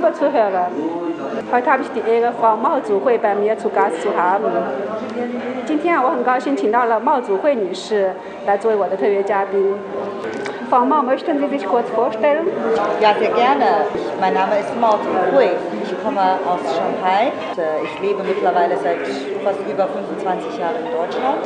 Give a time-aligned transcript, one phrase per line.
[0.00, 0.67] Liebe Zuhörer,
[1.51, 4.51] heute habe ich die Ehre, Frau Mao-Zuhui bei mir zu Gast zu haben.
[5.65, 8.11] 今天啊，我很高兴请到了茂祖慧女士
[8.45, 9.75] 来作为我的特约嘉宾。
[10.69, 12.45] Frau Mao, möchten Sie sich kurz vorstellen?
[13.01, 13.85] Ja, sehr gerne.
[14.21, 14.97] Mein Name ist Mao
[15.33, 15.49] Hui.
[15.83, 17.31] Ich komme aus Shanghai.
[17.83, 18.99] Ich lebe mittlerweile seit
[19.43, 21.43] fast über 25 Jahren in Deutschland.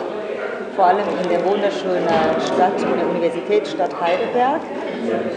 [0.76, 2.08] Vor allem in der wunderschönen
[2.40, 4.60] Stadt und der Universitätsstadt Heidelberg.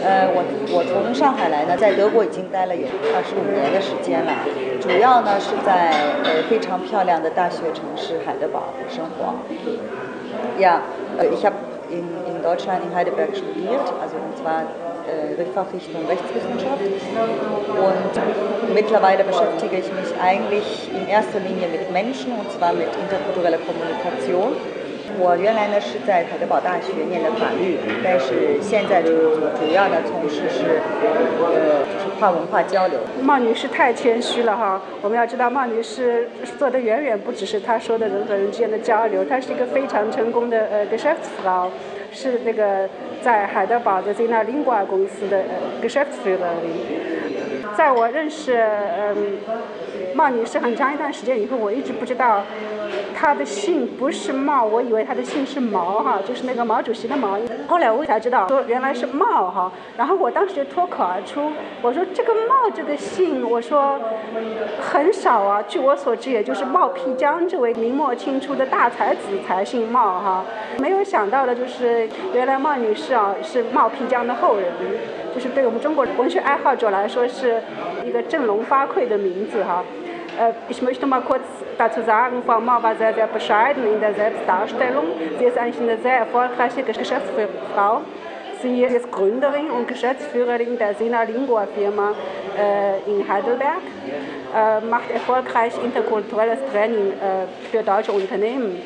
[0.04, 4.32] 呃，我我从上海来呢，在德国已经待了有二十五年的时间了，
[4.80, 5.90] 主要呢是在
[6.22, 9.34] 呃非常漂亮的大学城市海德堡生活。
[10.60, 10.80] Ja,
[11.32, 11.56] ich habe
[11.90, 14.68] in, in Deutschland in Heidelberg studiert, also und zwar
[15.08, 16.84] äh, Fachrichtung Rechtswissenschaft.
[17.72, 23.58] Und mittlerweile beschäftige ich mich eigentlich in erster Linie mit Menschen und zwar mit interkultureller
[23.64, 24.52] Kommunikation.
[25.17, 29.09] 我原来呢是在海德堡大学念的法律，但是现在主
[29.57, 30.79] 主要的从事是
[31.41, 32.99] 呃就是跨文化交流。
[33.21, 41.69] 茂女士太谦虚了哈，我们要知道茂女士做的远远不只是她说的人和人之间的交流，她是一个非常成功的呃 Geschäftsfrau，
[42.11, 42.87] 是那个
[43.21, 47.75] 在海德堡的 Zena Lingua 公司的呃 Geschäftsführerin。
[47.77, 49.37] 在我认识嗯
[50.19, 52.41] 茂女士很长一段时间以后，我一直不知道。
[53.15, 57.37] 他的姓不是茂，我以为他的姓是毛哈，就是那个毛主席的毛。
[57.67, 59.71] 后来我才知道，说原来是茂哈。
[59.95, 63.97] 然后我当时就脱口而出，我说这个茂这个姓，我说
[64.81, 65.63] 很少啊。
[65.69, 70.43] 据我所知，也就是茂辟疆这位明末清初的大才子才姓茂哈。
[70.79, 74.65] 没有想到的就是，原来茂女士啊是茂辟疆的后人，
[75.34, 77.60] 就是对我们中国文学爱好者来说是
[78.04, 79.82] 一个振聋发聩的名字哈。
[80.38, 81.44] Äh, ich möchte mal kurz
[81.78, 85.04] dazu sagen, Frau Mauer war sehr, sehr bescheiden in der Selbstdarstellung.
[85.38, 88.02] Sie ist eigentlich eine sehr erfolgreiche Geschäftsfrau.
[88.62, 92.12] Sie ist Gründerin und Geschäftsführerin der Sina Lingua Firma
[92.58, 93.82] äh, in Heidelberg,
[94.54, 98.80] äh, macht erfolgreich interkulturelles Training äh, für deutsche Unternehmen.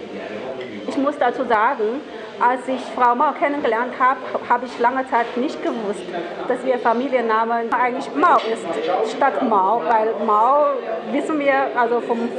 [0.88, 2.00] Ich muss dazu sagen,
[2.39, 6.03] als ich Frau Mao kennengelernt habe, habe ich lange Zeit nicht gewusst,
[6.47, 10.65] dass ihr Familienname eigentlich Mao ist, statt Mao, weil Mao,
[11.11, 12.29] wissen wir, also vom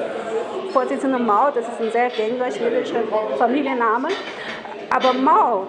[0.72, 3.03] Vorsitzenden Mao, das ist ein sehr gängiger chinesischer
[3.38, 4.09] Familienname,
[4.91, 5.66] aber Mao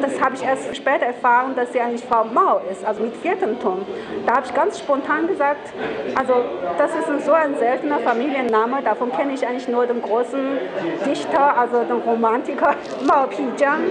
[0.00, 3.58] das habe ich erst später erfahren, dass sie eigentlich Frau Mao ist, also mit vierten
[3.60, 3.84] Ton.
[4.26, 5.72] Da habe ich ganz spontan gesagt,
[6.14, 6.34] also
[6.78, 10.58] das ist so ein seltener Familienname, davon kenne ich eigentlich nur den großen
[11.06, 12.74] Dichter, also den Romantiker
[13.06, 13.82] Mao Pijiang,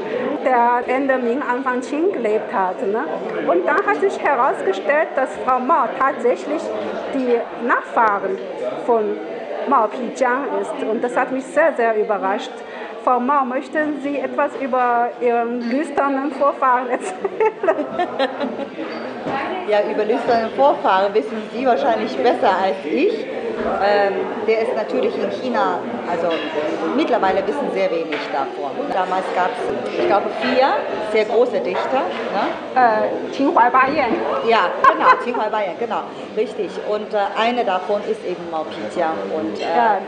[0.44, 2.86] der Ende Ming, Anfang Qing gelebt hat.
[2.86, 3.04] Ne?
[3.48, 6.62] Und dann hat sich herausgestellt, dass Frau Mao tatsächlich
[7.14, 8.38] die Nachfahren
[8.86, 9.18] von
[9.68, 10.74] Mao Pijiang ist.
[10.84, 12.52] Und das hat mich sehr, sehr überrascht.
[13.04, 17.20] Frau Mao, möchten Sie etwas über Ihren lüsternen Vorfahren erzählen?
[19.70, 23.26] Ja, über lüsternen Vorfahren wissen Sie wahrscheinlich besser als ich.
[23.84, 24.14] Ähm,
[24.48, 26.28] der ist natürlich in China, also
[26.96, 28.72] mittlerweile wissen sehr wenig davon.
[28.92, 30.68] Damals gab es, ich glaube, vier
[31.12, 32.02] sehr große Dichter.
[32.34, 32.44] Ne?
[32.76, 34.12] Äh, Qinghuai Bayan.
[34.48, 36.02] Ja, genau, Qinghuai Bayan, genau,
[36.36, 36.72] richtig.
[36.90, 39.18] Und äh, eine davon ist eben Mao Pijiang.
[39.36, 40.00] Und äh, ja,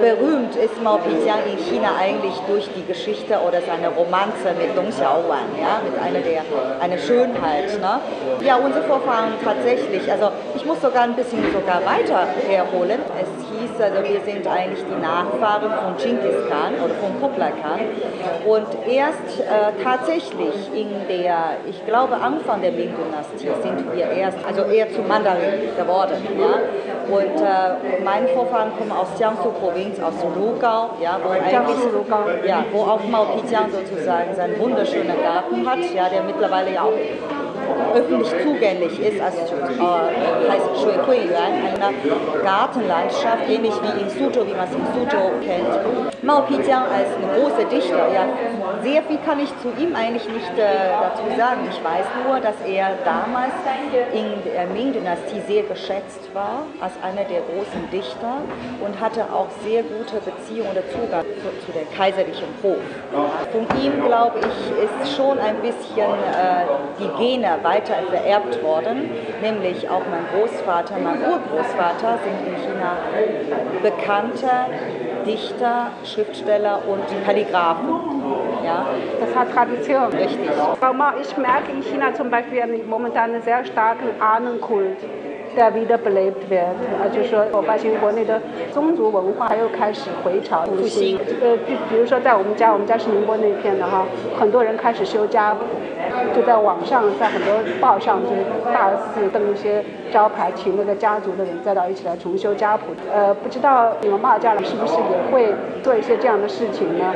[0.00, 4.90] berühmt ist Mao Pijiang in China eigentlich durch die Geschichte oder seine Romanze mit Dong
[4.90, 6.42] Xiaowan, ja, mit einer der,
[6.80, 7.78] eine Schönheit.
[7.80, 8.00] Ne?
[8.44, 12.87] Ja, unsere Vorfahren tatsächlich, also ich muss sogar ein bisschen sogar weiter herholen.
[12.90, 17.80] Es hieß, also wir sind eigentlich die Nachfahren von Genghis Khan oder von Kublai Khan.
[18.46, 24.62] Und erst äh, tatsächlich in der, ich glaube Anfang der Ming-Dynastie sind wir erst, also
[24.62, 26.16] eher zu Mandarin geworden.
[26.38, 26.60] Ja?
[27.14, 33.00] Und äh, meine Vorfahren kommen aus Jiangsu-Provinz, aus Lugao, ja, wo, eigentlich, ja, wo auch
[33.04, 36.92] Mao Pijiang sozusagen seinen wunderschönen Garten hat, ja, der mittlerweile ja auch
[37.94, 44.46] öffentlich zugänglich ist, also äh, heißt Shui Hui Yuan, eine Gartenlandschaft, ähnlich wie in Suzhou,
[44.46, 46.22] wie man es in Suzhou kennt.
[46.22, 48.26] Mao Pijiang als eine große Dichter, ja,
[48.82, 51.60] sehr viel kann ich zu ihm eigentlich nicht äh, dazu sagen.
[51.70, 53.52] Ich weiß nur, dass er damals
[54.12, 58.42] in der Ming-Dynastie sehr geschätzt war als einer der großen Dichter
[58.84, 62.76] und hatte auch sehr gute Beziehungen oder Zugang zu, zu dem kaiserlichen Hof.
[63.52, 66.64] Von ihm, glaube ich, ist schon ein bisschen äh,
[66.98, 69.10] die Gene weiter vererbt worden,
[69.40, 72.96] nämlich auch mein Großvater, mein Urgroßvater sind in China
[73.82, 74.50] bekannte
[75.26, 77.88] Dichter, Schriftsteller und Kalligraphen.
[78.67, 78.85] Ja.
[79.19, 80.05] Das hat Tradition.
[80.11, 80.49] Richtig.
[81.21, 84.97] Ich merke in China zum Beispiel momentan einen sehr starken Ahnenkult.
[85.55, 86.75] der wiederbelebt wird.
[87.01, 88.41] Also说，我发现国内的
[88.71, 91.17] 宗族文化又开始回潮复兴。
[91.41, 94.05] 呃，比比如说在我们家，我们家是宁波那片的哈，
[94.39, 95.59] 很多人开始修家谱，
[96.38, 98.30] 就在网上，在很多报上就
[98.72, 102.84] 大肆登一些招牌，请那个家族的人再到一起来重修家谱。
[103.12, 105.52] 呃，不知道你们马家人是不是也会
[105.82, 107.12] 做一些这样的事情呢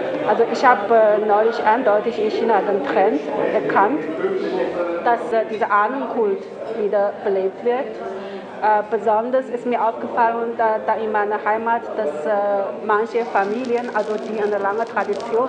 [8.62, 12.30] Äh, besonders ist mir aufgefallen, da, da in meiner Heimat, dass äh,
[12.86, 15.48] manche Familien, also die eine lange Tradition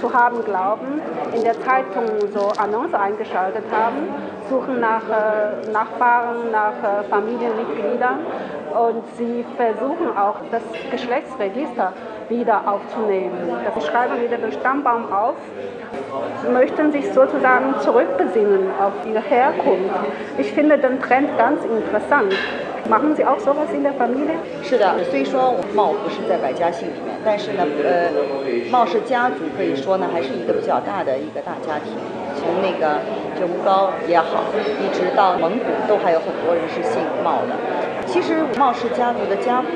[0.00, 1.00] zu haben glauben,
[1.32, 2.02] in der Zeitung
[2.34, 4.08] so Annonce eingeschaltet haben,
[4.50, 8.26] suchen nach äh, Nachbarn, nach äh, Familienmitgliedern.
[8.72, 11.92] Und sie versuchen auch das Geschlechtsregister
[12.31, 13.37] wieder aufzunehmen.
[13.75, 15.35] Sie schreiben wieder den Stammbaum auf,
[16.51, 19.95] möchten sich sozusagen zurückbesinnen auf ihre Herkunft.
[20.37, 22.33] Ich finde den Trend ganz interessant.
[22.89, 24.35] Machen Sie auch sowas in der Familie？
[24.63, 28.09] 是的，虽说茂不是在百家姓里面，但是呢，呃，
[28.71, 31.91] 茂氏家族可以说呢，还是一个比较大的一个大家庭。
[32.37, 33.01] 从那个
[33.37, 37.57] 就吴高也好，一直到蒙古，都还有很多人是姓茂的。
[38.05, 39.67] 其实茂氏家族的家谱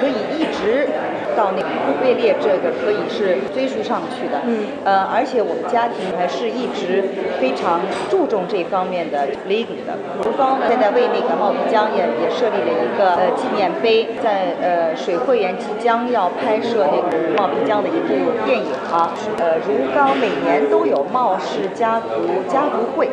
[0.00, 0.86] 可以一直。
[1.35, 7.03] 到那个忽必烈这个可以是追溯上去的，嗯，呃，而且我们家庭还是一直
[7.39, 9.97] 非常注重这方面的 legal 的。
[10.19, 23.09] 吴高呢，现在为那个茂皮江也也设立了一个呃纪念碑，在呃水会园即将要拍摄那个茂皮江的一部电影啊，呃，如皋每年都有茂氏家族家族会，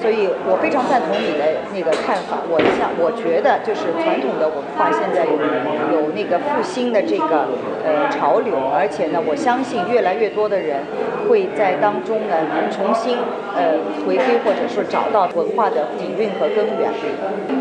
[0.00, 2.38] 所以我非常赞同你的那个看法。
[2.48, 5.32] 我想，我觉得就是传统的文化现在有
[5.94, 7.43] 有那个复兴的这个。
[7.43, 10.77] 呃，潮流，而且呢，我相信越来越多的人
[11.27, 12.35] 会在当中呢
[12.69, 13.17] 重新
[13.55, 16.89] 呃回归，或者说找到文化的底蕴和根源。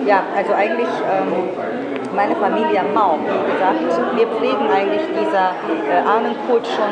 [0.07, 0.89] Ja, also eigentlich
[2.17, 5.53] meine Familie Mau, wie gesagt, wir pflegen eigentlich dieser
[6.07, 6.89] Ahnenkult schon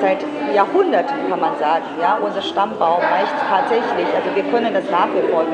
[0.00, 0.24] seit
[0.54, 1.84] Jahrhunderten, kann man sagen.
[2.00, 5.52] Ja, unser Stammbaum reicht tatsächlich, also wir können das nachverfolgen,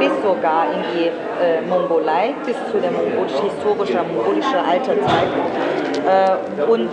[0.00, 5.30] bis sogar in die äh, Mongolei, bis zu der mongolisch, historischen mongolischen Alterzeit.
[5.30, 5.71] Äh,
[6.67, 6.89] und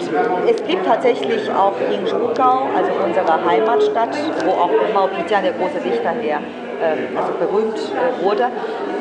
[0.49, 5.81] es gibt tatsächlich auch in Rugau, also unserer Heimatstadt, wo auch Mao Pijian, der große
[5.81, 6.41] Dichter, her
[6.83, 8.49] ähm, also berühmt äh, wurde,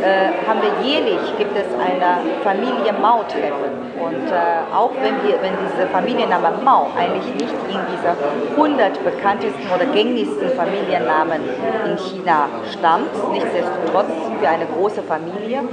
[0.01, 3.89] äh, haben wir jährlich gibt es eine Familie Mau-Treffen.
[3.99, 8.15] Und äh, auch wenn, wir, wenn dieser Familienname Mao eigentlich nicht in dieser
[8.55, 11.41] 100 bekanntesten oder gängigsten Familiennamen
[11.85, 15.63] in China stammt, nichtsdestotrotz sind wir eine große Familie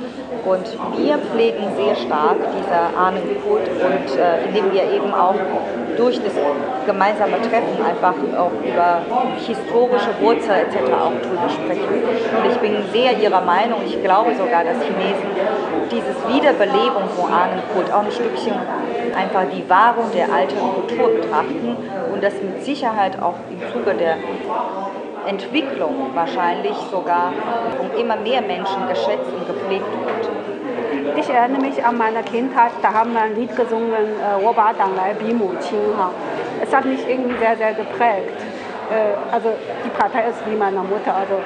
[0.45, 0.67] und
[0.99, 5.35] wir pflegen sehr stark dieser Ahnenkult und äh, indem wir eben auch
[5.97, 6.35] durch das
[6.85, 9.01] gemeinsame Treffen einfach auch über
[9.39, 10.93] historische Wurzeln etc.
[10.93, 12.03] auch drüber sprechen.
[12.05, 15.31] Und ich bin sehr Ihrer Meinung, ich glaube sogar, dass Chinesen
[15.91, 18.55] dieses Wiederbelebung von Ahnenkult auch ein Stückchen
[19.17, 21.77] einfach die Wahrung der alten Kultur betrachten
[22.13, 24.17] und das mit Sicherheit auch im Zuge der
[25.27, 27.33] Entwicklung wahrscheinlich sogar
[27.77, 31.19] von immer mehr Menschen geschätzt und gepflegt wird.
[31.19, 34.07] Ich erinnere mich an meine Kindheit, da haben wir ein Lied gesungen,
[34.41, 35.51] Woba Danglai Bi Mu.
[36.63, 38.39] Es hat mich irgendwie sehr, sehr geprägt.
[38.91, 39.51] Äh, also
[39.85, 41.15] die Partei ist wie meine Mutter.
[41.15, 41.41] Also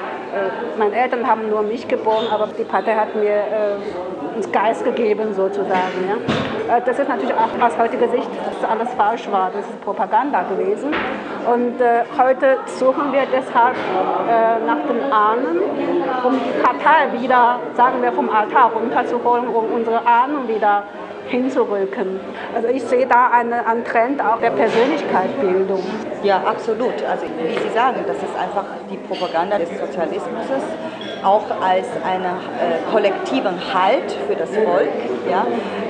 [0.77, 5.33] meine Eltern haben nur mich geboren, aber die Partei hat mir äh, ins Geist gegeben
[5.33, 6.07] sozusagen.
[6.07, 6.77] Ja.
[6.77, 9.51] Äh, das ist natürlich auch aus heutiger Sicht, dass alles falsch war.
[9.53, 10.91] Das ist Propaganda gewesen.
[11.51, 15.59] Und äh, heute suchen wir deshalb äh, nach den Ahnen,
[16.23, 20.83] um die Partei wieder, sagen wir, vom Altar runterzuholen, um unsere Ahnen wieder
[21.31, 22.19] hinzurücken.
[22.53, 25.83] Also ich sehe da einen, einen Trend auch der Persönlichkeitsbildung.
[26.23, 27.03] Ja, absolut.
[27.09, 30.45] Also wie Sie sagen, das ist einfach die Propaganda des Sozialismus,
[31.23, 34.89] auch als einen äh, kollektiven Halt für das Volk.
[35.29, 35.45] Ja?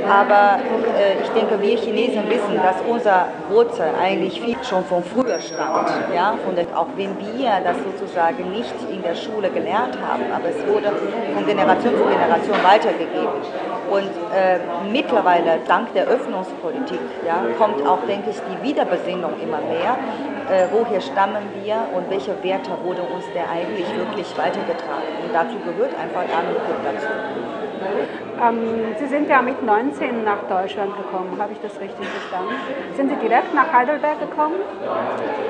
[0.10, 0.60] Aber
[0.98, 5.90] äh, ich denke, wir Chinesen wissen, dass unser Wurzel eigentlich viel schon von früher stammt.
[6.14, 6.36] Ja?
[6.46, 10.92] Von auch wenn wir das sozusagen nicht in der Schule gelernt haben, aber es wurde
[11.34, 13.42] von Generation zu Generation weitergegeben.
[13.90, 15.31] Und äh, mittlerweile,
[15.68, 19.98] dank der Öffnungspolitik, ja, kommt auch, denke ich, die Wiederbesinnung immer mehr.
[20.50, 25.12] Äh, woher stammen wir und welche Werte wurden uns der eigentlich wirklich weitergetragen?
[25.24, 27.08] Und dazu gehört einfach Ahnenkult dazu.
[28.42, 32.56] Ähm, Sie sind ja mit 19 nach Deutschland gekommen, habe ich das richtig verstanden?
[32.96, 34.56] Sind Sie direkt nach Heidelberg gekommen?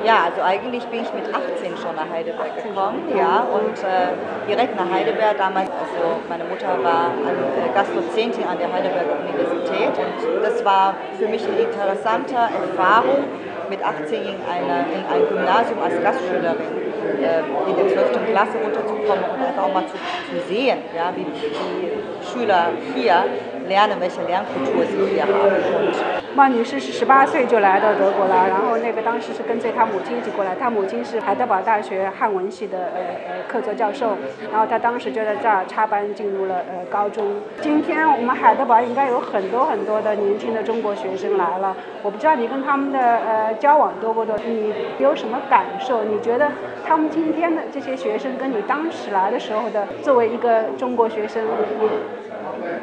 [0.04, 4.76] Ja, also eigentlich bin ich mit 18 schon nach Heidelberg gekommen, ja, und äh, direkt
[4.76, 10.64] nach Heidelberg damals, also meine Mutter war äh, Gastdozentin an der Heidelberger Universität und das
[10.66, 13.24] war für mich eine interessante Erfahrung,
[13.72, 18.32] mit 18 in, eine, in ein Gymnasium als Gastschülerin in der 12.
[18.32, 23.26] Klasse unterzukommen und einfach auch mal zu, zu sehen, ja, wie die Schüler hier
[23.68, 25.34] lernen, welche Lernkultur sie hier haben.
[25.34, 34.18] Und 曼女士是十八岁就来到德国了，然后那个当时是跟随她母亲一起过来，她母亲是海德堡大学汉文系的呃呃客座教授，
[34.50, 37.26] 然后她当时就在这儿插班进入了呃高中。
[37.60, 46.04] 今天我们海德堡应该有很多很多的年轻的中国学生来了，我不知道你跟他们的呃交往多不多，你有什么感受？
[46.04, 46.50] 你觉得
[46.86, 51.44] 他们今天的这些学生跟你当时来的时候的作为一个中国学生，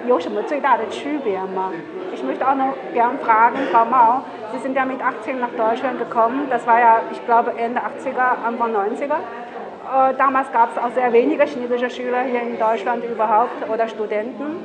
[0.07, 1.71] 有什么最大的区别吗？
[2.13, 4.21] Ich möchte auch noch gern fragen, Frau Mau,
[4.53, 6.47] Sie sind ja mit 18 nach Deutschland gekommen.
[6.49, 9.15] Das war ja, ich glaube, Ende 80er, Anfang 90er.
[9.15, 14.63] Äh, damals gab es auch sehr wenige chinesische Schüler hier in Deutschland überhaupt oder Studenten.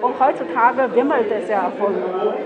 [0.00, 1.94] Und heutzutage wimmelt es ja von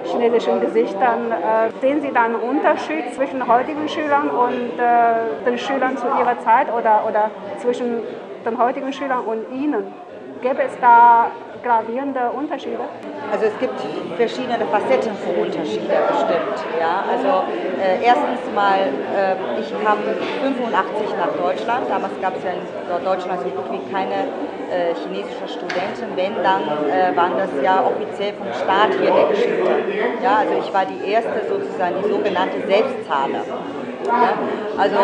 [0.05, 1.31] chinesischen Gesichtern.
[1.33, 6.38] Äh, sehen Sie da einen Unterschied zwischen heutigen Schülern und äh, den Schülern zu Ihrer
[6.41, 8.02] Zeit oder, oder zwischen
[8.45, 9.93] den heutigen Schülern und Ihnen?
[10.41, 11.31] Gäbe es da
[11.68, 12.80] gravierende Unterschiede?
[13.32, 13.76] Also es gibt
[14.16, 16.58] verschiedene Facetten von Unterschieden bestimmt.
[16.80, 17.04] Ja?
[17.12, 17.44] Also
[17.84, 20.00] äh, erstens mal, äh, ich kam
[20.42, 21.90] 85 nach Deutschland.
[21.90, 24.32] Damals gab es ja in Deutschland so gut wie keine
[24.72, 26.16] äh, chinesische Studenten.
[26.16, 29.72] Wenn, dann äh, waren das ja offiziell vom Staat hierher geschickte.
[30.24, 30.48] Ja?
[30.48, 33.44] Also ich war die erste sozusagen, die sogenannte Selbstzahler.
[34.08, 34.40] Ja?
[34.78, 34.96] Also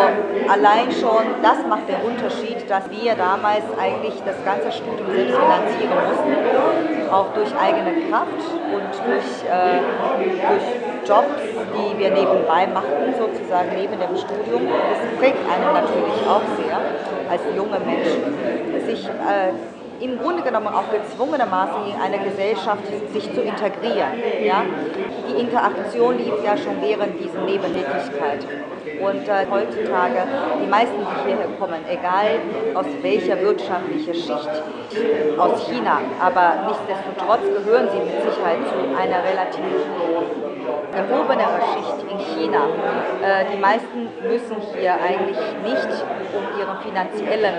[0.48, 5.98] allein schon das macht den Unterschied, dass wir damals eigentlich das ganze Studium selbst finanzieren
[6.08, 6.43] mussten,
[7.12, 9.80] auch durch eigene Kraft und durch, äh,
[10.50, 10.68] durch
[11.06, 11.42] Jobs,
[11.76, 14.68] die wir nebenbei machten, sozusagen neben dem Studium.
[14.68, 16.80] Das prägt einen natürlich auch sehr
[17.30, 19.52] als junge Menschen, sich äh,
[20.04, 22.84] im Grunde genommen auch gezwungenermaßen in eine Gesellschaft
[23.14, 24.20] sich zu integrieren.
[24.44, 24.64] Ja?
[25.30, 28.46] Die Interaktion lief ja schon während dieser Nebentätigkeit.
[29.00, 30.28] Und äh, heutzutage,
[30.62, 32.40] die meisten, die hierher kommen, egal
[32.76, 34.64] aus welcher wirtschaftlichen Schicht,
[35.38, 40.43] aus China, aber nichtsdestotrotz gehören sie mit Sicherheit zu einer relativ
[40.94, 42.68] erhobenere Schicht in China.
[43.22, 45.90] Äh, die meisten müssen hier eigentlich nicht
[46.34, 47.56] um ihre finanziellen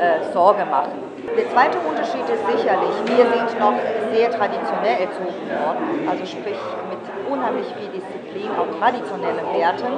[0.00, 1.08] äh, Sorge machen.
[1.36, 3.74] Der zweite Unterschied ist sicherlich, wir sind noch
[4.12, 6.58] sehr traditionell erzogen worden, also sprich
[6.88, 9.92] mit unheimlich viel Disziplin, auch traditionellen Werten,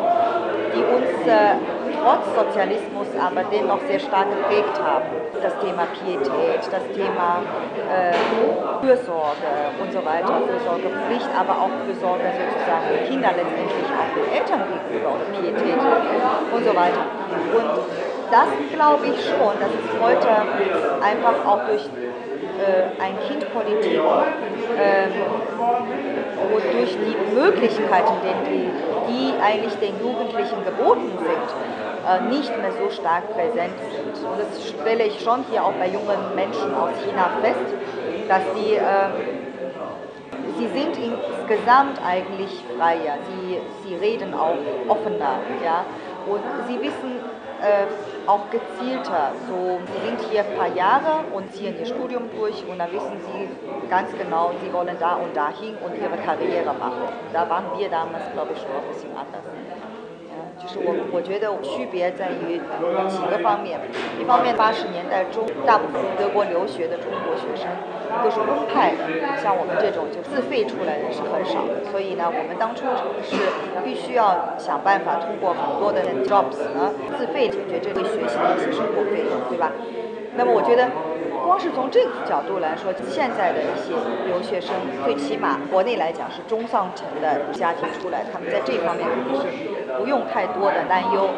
[0.75, 1.55] die uns äh,
[2.01, 5.09] trotz Sozialismus aber dennoch sehr stark geprägt haben.
[5.43, 7.45] Das Thema Pietät, das Thema
[7.89, 8.13] äh,
[8.81, 14.63] Fürsorge und so weiter, Fürsorgepflicht, aber auch Fürsorge sozusagen für Kinder letztendlich auch den Eltern
[14.69, 17.05] gegenüber oder Pietät und so weiter.
[17.57, 17.69] Und
[18.31, 20.29] das glaube ich schon, dass es heute
[21.01, 21.85] einfach auch durch
[22.61, 24.01] äh, ein Kindpolitik
[24.77, 25.09] äh,
[26.53, 28.15] wodurch die Möglichkeiten,
[28.47, 28.69] die,
[29.09, 31.49] die eigentlich den Jugendlichen geboten sind,
[32.29, 34.27] nicht mehr so stark präsent sind.
[34.27, 37.75] Und das stelle ich schon hier auch bei jungen Menschen aus China fest,
[38.29, 39.11] dass sie, äh,
[40.59, 44.57] sie sind insgesamt eigentlich freier, sie, sie reden auch
[44.89, 45.85] offener, ja,
[46.27, 47.21] und sie wissen,
[47.61, 47.87] äh,
[48.27, 49.33] auch gezielter.
[49.49, 53.21] So, sie sind hier ein paar Jahre und ziehen ihr Studium durch und dann wissen
[53.27, 57.09] sie ganz genau, sie wollen da und dahin und ihre Karriere machen.
[57.33, 59.45] Da waren wir damals, glaube ich, schon ein bisschen anders.
[60.61, 62.61] 就是我我觉得区别在于
[63.09, 63.81] 几个方面，
[64.21, 67.65] 一方面八十年代中大部分德国留学的中国学生
[68.23, 69.09] 都是公派的，
[69.41, 72.85] 像我们这种就自费出来的是很少的，所以呢，我们当初
[73.25, 73.41] 是
[73.83, 79.73] 必须要想办法通过很多的 jobs 呢自费解决这个学习的一些生活费用，对吧？
[80.37, 80.89] 那么我觉得。
[81.43, 83.97] 光是从这个角度来说，现在的一些
[84.29, 89.49] 留学生，最起码国内来讲是中上层的家庭出来，他们在这方面肯定是
[89.99, 91.31] 不用太多的担忧。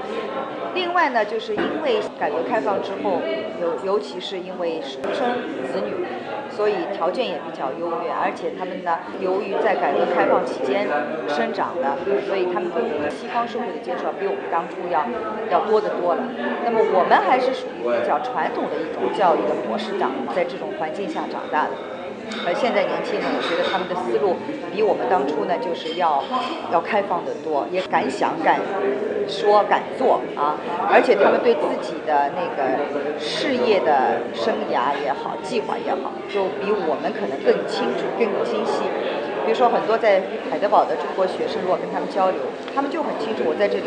[0.75, 3.21] 另外呢，就是因为改革开放之后，
[3.61, 6.07] 尤尤其是因为独生子女。
[6.53, 10.87] 所以条件也比较优越，而且他们呢，由于在改革开放期间
[11.27, 11.97] 生长的，
[12.29, 15.01] 所以他们跟西方社会的接触比我们当初要
[15.49, 16.21] 要多得多了。
[16.63, 21.71] 那么我们还是属于比较传统的一种教育的模式长，在这种环境下长大的。
[22.47, 24.37] 而现在年轻人，我觉得他们的思路
[24.73, 26.23] 比我们当初呢，就是要
[26.73, 28.61] 要开放的多，也敢想敢
[29.29, 30.57] 说敢做啊！
[30.91, 32.79] 而且他们对自己的那个
[33.19, 38.85] 事业的生涯也好，计划也好，就比我们可能更清楚、更清晰。
[39.45, 42.39] 比如说，很多在海德堡的中国学生，如果跟他们交流，
[42.75, 43.85] 他们就很清楚，我在这里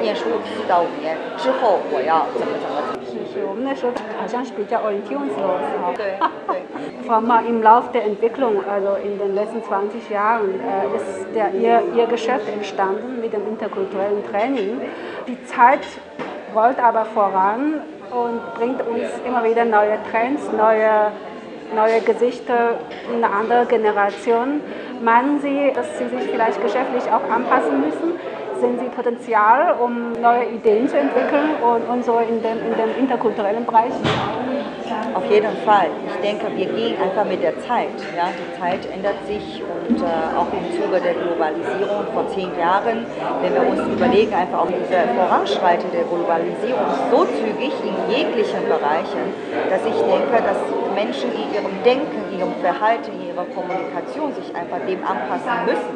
[0.00, 2.93] 念书四到五年之后，我要怎么怎么。
[3.33, 5.93] 是是，我们那时候好像是比较 orientierungslos 哈。
[5.95, 6.61] 对对。
[7.07, 11.81] Frau Ma, im Laufe der Entwicklung, also in den letzten 20 Jahren, äh, ist der, ihr,
[11.95, 14.81] ihr Geschäft entstanden mit dem interkulturellen Training.
[15.27, 15.81] Die Zeit
[16.55, 21.11] rollt aber voran und bringt uns immer wieder neue Trends, neue
[21.75, 22.79] neue Gesichter,
[23.13, 24.61] eine andere Generation.
[25.03, 28.19] Meinen Sie, dass Sie sich vielleicht geschäftlich auch anpassen müssen?
[28.60, 32.98] Sehen Sie Potenzial, um neue Ideen zu entwickeln und, und so in dem, in dem
[32.98, 33.92] interkulturellen Bereich?
[35.14, 35.88] Auf jeden Fall.
[36.06, 37.94] Ich denke, wir gehen einfach mit der Zeit.
[38.16, 38.28] Ja?
[38.30, 40.04] Die Zeit ändert sich und äh,
[40.36, 43.06] auch im Zuge der Globalisierung vor zehn Jahren,
[43.42, 49.34] wenn wir uns überlegen, einfach auch diese voranschreitende Globalisierung so zügig in jeglichen Bereichen,
[49.70, 50.58] dass ich denke, dass
[50.94, 55.94] Menschen in ihrem Denken, ihrem Verhalten, ihrer Kommunikation sich einfach dem anpassen müssen.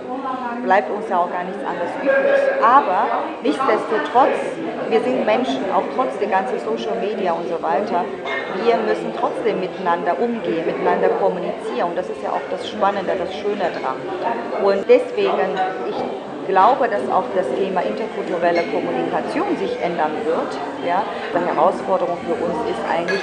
[0.64, 2.62] Bleibt uns ja auch gar nichts anderes übrig.
[2.62, 4.38] Aber nichtsdestotrotz,
[4.88, 8.04] wir sind Menschen, auch trotz der ganzen Social Media und so weiter.
[8.64, 11.90] Wir müssen trotzdem miteinander umgehen, miteinander kommunizieren.
[11.90, 13.96] Und das ist ja auch das Spannende, das Schöne dran.
[14.64, 15.54] Und deswegen,
[15.88, 15.98] ich
[16.48, 20.56] glaube, dass auch das Thema interkulturelle Kommunikation sich ändern wird.
[20.84, 21.02] Ja?
[21.32, 23.22] Die Herausforderung für uns ist eigentlich,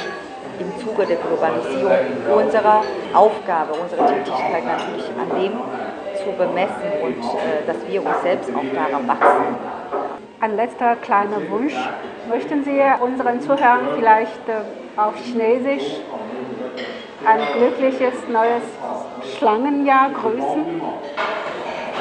[0.60, 1.92] im Zuge der Globalisierung
[2.34, 2.82] unserer
[3.14, 5.54] Aufgabe, unsere Tätigkeit natürlich an dem
[6.24, 9.56] zu bemessen und äh, dass wir uns selbst auch daran wachsen.
[10.40, 11.76] Ein letzter kleiner Wunsch.
[12.30, 16.02] Möchten Sie unseren Zuhörern vielleicht äh, auf Chinesisch
[17.26, 18.64] ein glückliches neues
[19.38, 20.82] Schlangenjahr grüßen?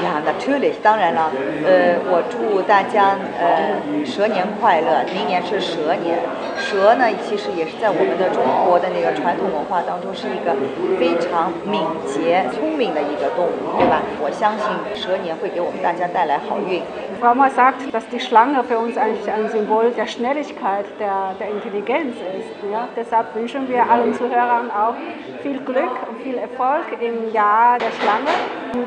[0.05, 1.33] 呀，natürlich，当然了，
[1.67, 6.19] 呃，我祝大家呃蛇年快乐，明年是蛇年。
[6.57, 10.55] 蛇呢，其实也是在我们的中国的那个传统文化当中是一个
[10.99, 14.01] 非常敏捷、聪明的一个动物，对吧？
[14.23, 16.81] 我相信蛇年会给我们大家带来好运。
[17.24, 22.16] Frau Ma sagt, dass die Schlange für uns eigentlich ein Symbol der Schnelligkeit, der, der Intelligenz
[22.16, 22.72] ist.
[22.72, 22.88] Ja?
[22.96, 24.96] Deshalb wünschen wir allen Zuhörern auch
[25.42, 28.32] viel Glück und viel Erfolg im Jahr der Schlange.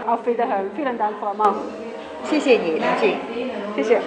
[0.07, 0.71] Auf Wiederhören.
[0.75, 1.55] Vielen Dank, Frau Ma.
[2.25, 3.17] 谢谢你，林静，
[3.75, 4.03] 谢谢。